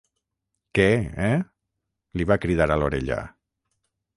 [0.77, 0.87] Què,
[1.27, 1.35] eh?
[2.19, 3.19] —li va cridar a l'orella.